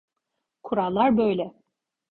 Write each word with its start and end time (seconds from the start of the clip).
Kurallar 0.63 1.17
böyle. 1.17 1.53